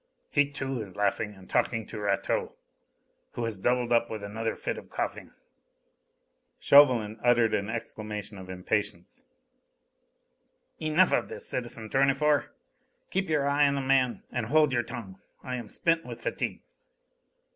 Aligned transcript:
He, 0.31 0.49
too, 0.49 0.81
is 0.81 0.95
laughing 0.95 1.35
and 1.35 1.47
talking 1.47 1.85
to 1.85 1.99
Rateau, 1.99 2.53
who 3.33 3.45
is 3.45 3.59
doubled 3.59 3.93
up 3.93 4.09
with 4.09 4.23
another 4.23 4.55
fit 4.55 4.79
of 4.79 4.89
coughing" 4.89 5.29
Chauvelin 6.59 7.19
uttered 7.23 7.53
an 7.53 7.69
exclamation 7.69 8.39
of 8.39 8.49
impatience: 8.49 9.23
"Enough 10.79 11.11
of 11.13 11.29
this, 11.29 11.47
citizen 11.47 11.87
Tournefort. 11.87 12.45
Keep 13.11 13.29
your 13.29 13.47
eye 13.47 13.67
on 13.67 13.75
the 13.75 13.81
man 13.81 14.23
and 14.31 14.47
hold 14.47 14.73
your 14.73 14.81
tongue. 14.81 15.19
I 15.43 15.57
am 15.57 15.69
spent 15.69 16.03
with 16.03 16.19
fatigue." 16.19 16.61